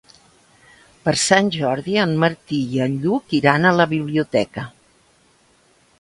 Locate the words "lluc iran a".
3.05-3.77